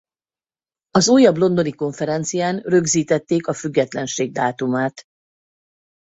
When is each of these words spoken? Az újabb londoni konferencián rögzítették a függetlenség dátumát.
Az 0.89 1.09
újabb 1.09 1.37
londoni 1.37 1.71
konferencián 1.71 2.59
rögzítették 2.65 3.47
a 3.47 3.53
függetlenség 3.53 4.31
dátumát. 4.31 5.03